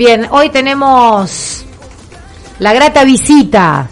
[0.00, 1.62] Bien, hoy tenemos
[2.58, 3.86] la grata visita,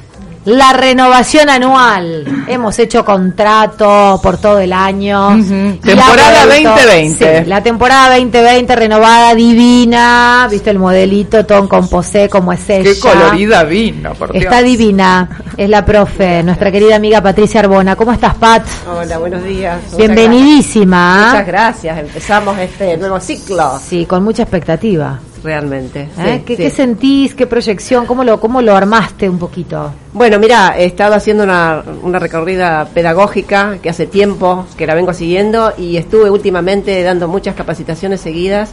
[0.47, 2.47] la renovación anual.
[2.49, 5.37] Hemos hecho contrato por todo el año.
[5.83, 7.45] Temporada 2020.
[7.45, 10.49] la temporada 2020 renovada, divina.
[10.51, 12.85] ¿Viste el modelito Ton Composé como es ella?
[12.85, 14.45] Qué colorida vino, por Dios.
[14.45, 15.29] Está divina.
[15.59, 17.97] Es la profe, nuestra querida amiga Patricia Arbona.
[17.97, 18.67] ¿Cómo estás, Pat?
[18.91, 19.79] Hola, buenos días.
[19.95, 21.27] Bienvenidísima.
[21.33, 21.99] Muchas gracias.
[21.99, 23.79] Empezamos este nuevo ciclo.
[23.87, 25.21] Sí, con mucha expectativa.
[25.43, 26.09] Realmente.
[26.19, 26.39] ¿Eh?
[26.39, 26.63] sí, ¿Qué, sí.
[26.63, 27.35] qué sentís?
[27.35, 28.07] ¿Qué proyección?
[28.07, 29.93] ¿Cómo lo, cómo lo armaste un poquito?
[30.13, 35.13] Bueno, mira, he estado haciendo una, una recorrida pedagógica que hace tiempo que la vengo
[35.13, 38.73] siguiendo y estuve últimamente dando muchas capacitaciones seguidas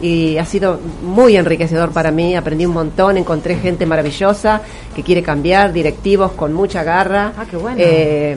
[0.00, 4.60] y ha sido muy enriquecedor para mí, aprendí un montón, encontré gente maravillosa
[4.96, 7.76] que quiere cambiar, directivos con mucha garra, Ah, qué bueno.
[7.78, 8.36] eh,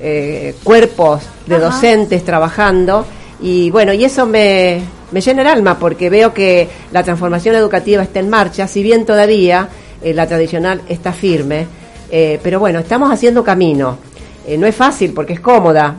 [0.00, 1.64] eh, cuerpos de Ajá.
[1.66, 3.04] docentes trabajando
[3.42, 4.80] y bueno, y eso me,
[5.12, 9.04] me llena el alma porque veo que la transformación educativa está en marcha, si bien
[9.04, 9.68] todavía
[10.02, 11.66] eh, la tradicional está firme,
[12.10, 13.98] eh, pero bueno, estamos haciendo camino.
[14.46, 15.94] Eh, no es fácil porque es cómoda,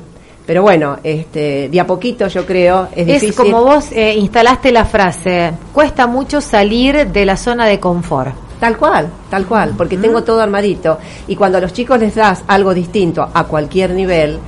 [0.45, 3.35] pero bueno, este, de a poquito yo creo es, Es difícil.
[3.35, 8.33] como vos instalaste la frase, cuesta mucho salir de la zona de confort.
[8.59, 10.97] Tal cual, tal cual, porque tengo todo armadito.
[11.27, 14.39] Y cuando a los chicos les das algo distinto a cualquier nivel,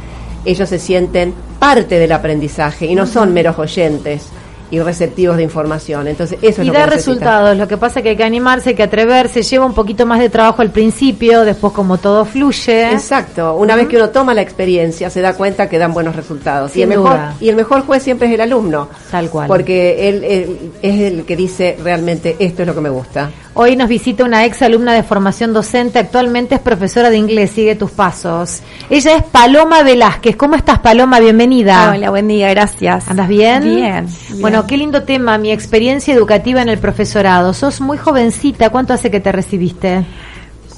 [0.46, 4.30] ellos se sienten parte del aprendizaje y no son meros oyentes
[4.72, 6.08] y receptivos de información.
[6.08, 8.70] Entonces, eso es y lo que da resultados, lo que pasa que hay que animarse,
[8.70, 12.92] hay que atreverse, lleva un poquito más de trabajo al principio, después como todo fluye.
[12.92, 16.72] Exacto, una vez que uno toma la experiencia se da cuenta que dan buenos resultados.
[16.72, 17.36] Sin y el mejor duda.
[17.40, 18.90] y el mejor juez siempre es el alumno.
[19.10, 19.48] Tal cual.
[19.48, 23.30] Porque él, él es el que dice realmente esto es lo que me gusta.
[23.62, 27.76] Hoy nos visita una ex alumna de formación docente, actualmente es profesora de inglés, sigue
[27.76, 28.62] tus pasos.
[28.90, 30.38] Ella es Paloma Velázquez.
[30.38, 31.20] ¿Cómo estás, Paloma?
[31.20, 31.92] Bienvenida.
[31.94, 33.10] Hola, buen día, gracias.
[33.10, 33.64] ¿Andas bien?
[33.64, 34.08] Bien.
[34.40, 37.54] Bueno, qué lindo tema, mi experiencia educativa en el profesorado.
[37.54, 40.06] Sos muy jovencita, ¿cuánto hace que te recibiste?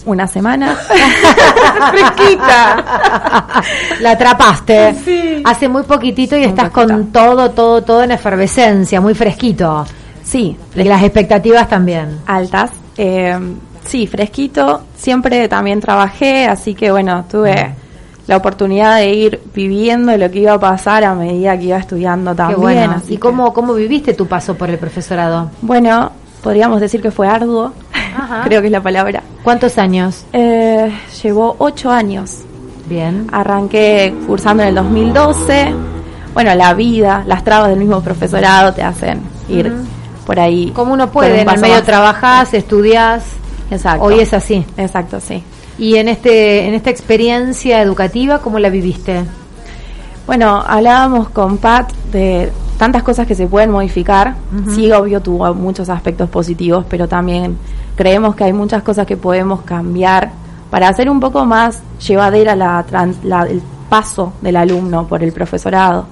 [0.06, 0.76] Una semana.
[1.92, 3.54] Fresquita.
[4.00, 4.96] La atrapaste.
[5.06, 5.44] Sí.
[5.46, 9.86] Hace muy poquitito y estás con todo, todo, todo en efervescencia, muy fresquito.
[10.32, 12.20] Sí, Y las expectativas también.
[12.26, 12.72] altas.
[12.98, 13.38] Eh,
[13.86, 14.82] sí, fresquito.
[14.96, 17.76] Siempre también trabajé, así que bueno, tuve
[18.28, 22.32] la oportunidad de ir viviendo lo que iba a pasar a medida que iba estudiando
[22.32, 22.62] Qué también.
[22.62, 22.94] bueno.
[22.94, 25.52] así ¿Y cómo, cómo viviste tu paso por el profesorado?
[25.62, 27.74] Bueno, podríamos decir que fue arduo.
[28.16, 28.42] Ajá.
[28.46, 29.24] Creo que es la palabra.
[29.44, 30.24] ¿Cuántos años?
[30.32, 32.38] Eh, llevó ocho años.
[32.88, 33.28] Bien.
[33.34, 35.74] Arranqué cursando en el 2012.
[36.34, 39.74] Bueno, la vida, las trabas del mismo profesorado te hacen ir.
[40.32, 40.72] Por ahí.
[40.74, 41.84] Como uno puede, un en el medio más.
[41.84, 43.24] trabajás, estudiás.
[43.70, 44.06] Exacto.
[44.06, 44.66] Hoy es así.
[44.78, 45.44] Exacto, sí.
[45.78, 49.24] Y en este, en esta experiencia educativa, ¿cómo la viviste?
[50.28, 54.36] Bueno, hablábamos con Pat de tantas cosas que se pueden modificar.
[54.74, 57.58] Sí, obvio, tuvo muchos aspectos positivos, pero también
[57.96, 60.32] creemos que hay muchas cosas que podemos cambiar
[60.70, 65.34] para hacer un poco más llevadera la, tran- la- el paso del alumno por el
[65.34, 66.06] profesorado.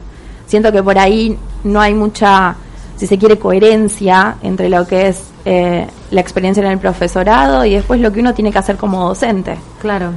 [0.47, 2.55] Siento que por ahí no hay mucha,
[2.99, 7.73] si se quiere, coherencia entre lo que es eh, la experiencia en el profesorado y
[7.73, 10.11] después lo que uno tiene que hacer como docente Claro.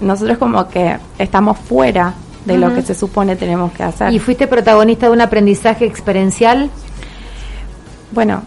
[0.00, 2.12] nosotros como que estamos fuera
[2.44, 4.12] de lo que se supone tenemos que hacer.
[4.12, 6.68] ¿Y fuiste protagonista de un aprendizaje experiencial?
[8.12, 8.42] bueno,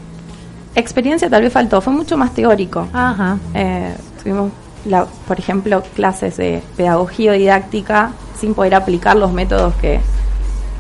[0.75, 2.87] experiencia tal vez faltó, fue mucho más teórico.
[2.93, 3.37] Ajá.
[3.53, 4.51] Eh, tuvimos,
[4.85, 9.99] la- por ejemplo, clases de pedagogía didáctica sin poder aplicar los métodos que,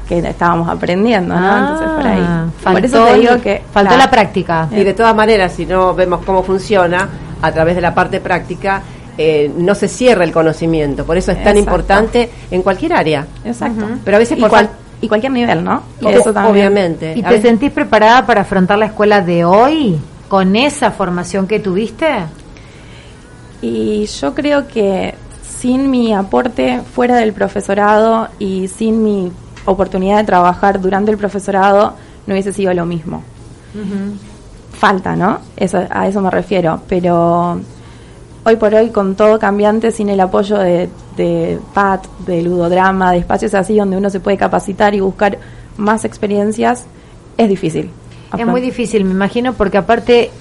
[0.07, 1.57] que estábamos aprendiendo, ¿no?
[1.57, 2.23] Entonces por ahí.
[2.25, 4.67] Ah, por eso te digo que faltó claro, la práctica.
[4.71, 7.07] Y de todas maneras, si no vemos cómo funciona
[7.41, 8.81] a través de la parte práctica,
[9.17, 11.05] eh, no se cierra el conocimiento.
[11.05, 11.59] Por eso es tan Exacto.
[11.59, 13.25] importante en cualquier área.
[13.43, 13.85] Exacto.
[14.05, 14.69] Pero a veces y, por cual-
[15.01, 15.81] y cualquier nivel, ¿no?
[16.01, 16.53] Y Eso también.
[16.55, 17.13] obviamente.
[17.15, 22.07] ¿Y te sentís preparada para afrontar la escuela de hoy con esa formación que tuviste?
[23.61, 29.31] Y yo creo que sin mi aporte fuera del profesorado y sin mi
[29.67, 31.93] oportunidad de trabajar durante el profesorado,
[32.25, 33.21] no hubiese sido lo mismo.
[34.73, 35.39] Falta, ¿no?
[35.55, 36.81] Eso, a eso me refiero.
[36.87, 37.59] Pero
[38.43, 43.19] hoy por hoy, con todo cambiante, sin el apoyo de, de PAT, de ludodrama, de
[43.19, 45.37] espacios así donde uno se puede capacitar y buscar
[45.77, 46.85] más experiencias,
[47.37, 47.91] es difícil.
[48.37, 50.31] Es muy difícil, me imagino, porque aparte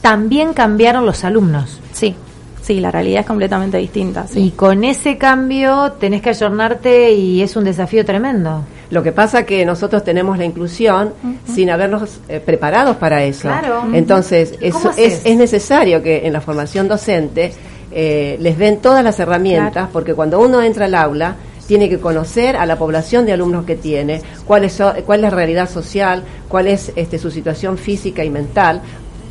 [0.00, 1.80] también cambiaron los alumnos.
[1.92, 2.14] Sí,
[2.62, 4.26] sí, la realidad es completamente distinta.
[4.34, 8.62] Y con ese cambio tenés que ayornarte y es un desafío tremendo.
[8.90, 11.12] Lo que pasa que nosotros tenemos la inclusión
[11.44, 13.50] sin habernos eh, preparados para eso.
[13.92, 17.52] Entonces, eso es, es, necesario que en la formación docente
[17.90, 21.36] eh, les den todas las herramientas, porque cuando uno entra al aula,
[21.66, 25.30] tiene que conocer a la población de alumnos que tiene, cuál es, cuál es la
[25.30, 28.80] realidad social, cuál es este, su situación física y mental,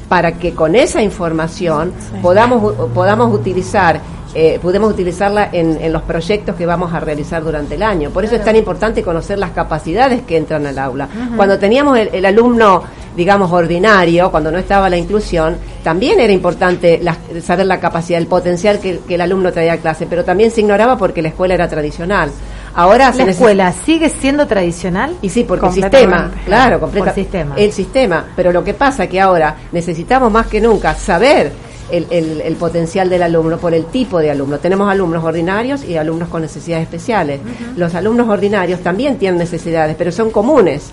[0.10, 4.00] para que con esa información podamos, podamos utilizar
[4.38, 8.10] eh, podemos utilizarla en, los proyectos que vamos a realizar durante el año.
[8.10, 11.08] Por eso es tan importante conocer las capacidades que entran al aula.
[11.38, 12.84] Cuando teníamos el, alumno,
[13.16, 17.02] digamos, ordinario, cuando no estaba la inclusión, también era importante
[17.42, 20.98] saber la capacidad, el potencial que, el alumno traía a clase, pero también se ignoraba
[20.98, 22.30] porque la escuela era tradicional.
[22.74, 27.56] Ahora la escuela sigue siendo tradicional y sí porque el sistema, claro, completamente el sistema.
[27.56, 31.54] El sistema, pero lo que pasa es que ahora necesitamos más que nunca saber
[31.92, 34.60] el, el, potencial del alumno por el tipo de alumno.
[34.60, 37.40] Tenemos alumnos ordinarios y alumnos con necesidades especiales.
[37.76, 40.92] Los alumnos ordinarios también tienen necesidades, pero son comunes,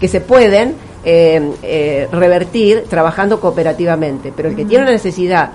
[0.00, 0.74] que se pueden
[1.04, 4.32] eh, eh, revertir trabajando cooperativamente.
[4.34, 5.50] Pero el que tiene una necesidad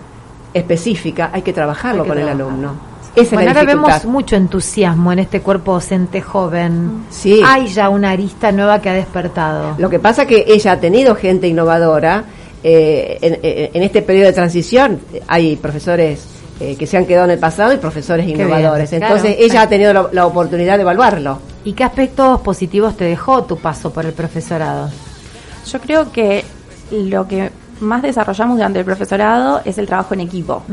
[0.54, 2.94] específica hay que trabajarlo con el alumno.
[3.16, 7.06] Esa bueno, ahora vemos mucho entusiasmo en este cuerpo docente joven.
[7.12, 7.42] Sí.
[7.46, 9.76] Hay ya una arista nueva que ha despertado.
[9.78, 12.24] Lo que pasa que ella ha tenido gente innovadora
[12.66, 16.26] eh, eh, en, este periodo de transición hay profesores
[16.62, 18.94] eh, que se han quedado en el pasado y profesores innovadores.
[18.94, 21.40] Entonces ella ha tenido la, oportunidad de evaluarlo.
[21.66, 24.90] ¿Y qué aspectos positivos te dejó tu paso por el profesorado?
[25.70, 26.46] Yo creo que
[26.92, 27.52] lo que
[27.82, 30.64] más desarrollamos durante el profesorado es el trabajo en equipo.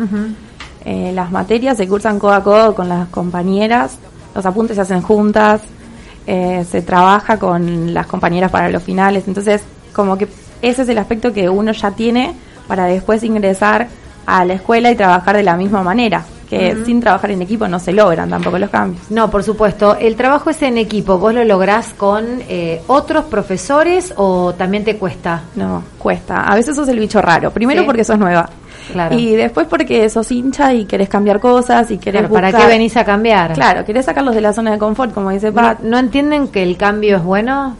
[0.84, 3.98] las materias se cursan codo a codo con las compañeras,
[4.34, 5.60] los apuntes se hacen juntas,
[6.26, 10.28] se trabaja con las compañeras para los finales, entonces como que
[10.62, 12.34] ese es el aspecto que uno ya tiene
[12.66, 13.88] para después ingresar
[14.26, 17.78] a la escuela y trabajar de la misma manera que sin trabajar en equipo no
[17.78, 19.08] se logran tampoco los cambios.
[19.10, 19.96] No, por supuesto.
[19.96, 21.16] El trabajo es en equipo.
[21.16, 25.42] ¿Vos lo lográs con eh, otros profesores o también te cuesta?
[25.54, 26.42] No, cuesta.
[26.42, 27.52] A veces sos el bicho raro.
[27.52, 28.50] Primero porque sos nueva.
[28.90, 29.16] Claro.
[29.16, 33.04] Y después porque sos hincha y querés cambiar cosas y querés ¿Para qué venís a
[33.04, 33.52] cambiar?
[33.52, 35.80] Claro, querés sacarlos de la zona de confort, como dice Pat.
[35.80, 37.76] ¿No, entienden que el cambio es bueno?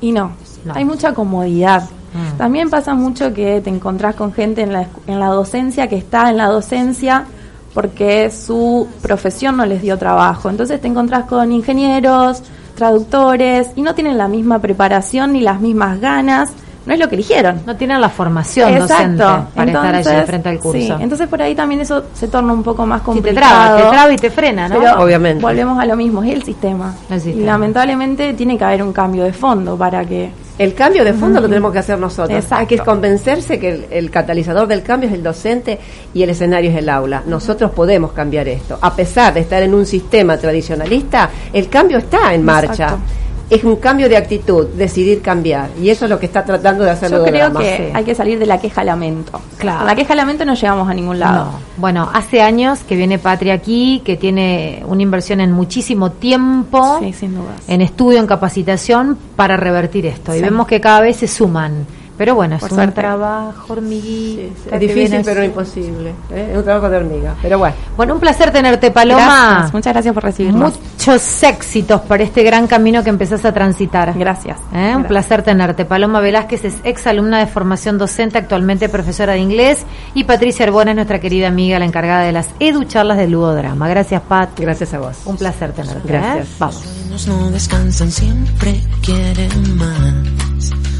[0.00, 0.32] Y no.
[0.74, 1.82] Hay mucha comodidad.
[1.82, 2.36] Mm.
[2.38, 6.30] También pasa mucho que te encontrás con gente en la, en la docencia que está
[6.30, 7.24] en la docencia
[7.74, 10.48] porque su profesión no les dio trabajo.
[10.48, 12.42] Entonces te encontrás con ingenieros,
[12.74, 16.52] traductores y no tienen la misma preparación ni las mismas ganas
[16.86, 17.62] no es lo que eligieron.
[17.66, 19.24] No tienen la formación docente
[19.54, 20.78] para estar allí frente al curso.
[20.78, 23.34] Sí, entonces por ahí también eso se torna un poco más complicado.
[23.34, 24.76] te traba, te traba y te frena, ¿no?
[25.02, 25.42] Obviamente.
[25.42, 26.94] Volvemos a lo mismo, es el sistema.
[27.24, 31.40] Y lamentablemente tiene que haber un cambio de fondo para que el cambio de fondo
[31.40, 32.44] lo tenemos que hacer nosotros.
[32.50, 35.78] Hay que convencerse que el, catalizador del cambio es el docente
[36.14, 37.22] y el escenario es el aula.
[37.26, 38.78] Nosotros podemos cambiar esto.
[38.80, 42.96] A pesar de estar en un sistema tradicionalista, el cambio está en marcha
[43.48, 45.70] es un cambio de actitud, decidir cambiar.
[45.80, 48.38] Y eso es lo que está tratando de hacer Yo creo que hay que salir
[48.38, 49.40] de la queja-lamento.
[49.58, 49.86] Claro.
[49.86, 51.52] la queja-lamento no llegamos a ningún lado.
[51.76, 57.00] Bueno, hace años que viene Patria aquí, que tiene una inversión en muchísimo tiempo,
[57.68, 60.34] en estudio, en capacitación, para revertir esto.
[60.34, 61.86] Y vemos que cada vez se suman.
[62.16, 64.74] Pero bueno, es un trabajo hormiguita.
[64.74, 66.10] es difícil, pero imposible.
[66.30, 66.48] ¿eh?
[66.52, 67.34] Es un trabajo de hormiga.
[67.42, 67.76] Pero bueno.
[67.96, 69.68] Bueno, un placer tenerte, Paloma.
[69.72, 70.74] Muchas gracias por recibirnos.
[70.98, 74.16] Muchos éxitos para este gran camino que empezás a transitar.
[74.18, 74.58] Gracias.
[74.74, 74.94] ¿Eh?
[74.96, 75.84] Un placer tenerte.
[75.84, 79.84] Paloma Velázquez es ex alumna de formación docente, actualmente profesora de inglés.
[80.14, 83.88] Y Patricia Arbona es nuestra querida amiga, la encargada de las educharlas del Ludodrama.
[83.88, 84.58] Gracias, Pat.
[84.58, 85.18] Gracias a vos.
[85.26, 86.08] Un placer tenerte.
[86.08, 86.46] Gracias.
[86.46, 86.50] ¿eh?
[86.58, 87.06] Vamos.
[87.26, 90.95] No descansan, siempre quieren más.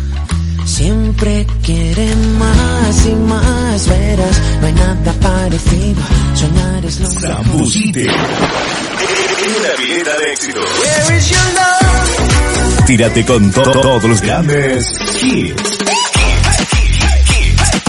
[0.67, 6.03] Siempre quieren más y más, verás, no hay nada parecido.
[6.35, 8.03] Soñar es lo Zambusite.
[8.03, 10.61] Una pileta de éxito.
[12.87, 14.87] Tírate con todos los grandes
[15.23, 15.76] hits.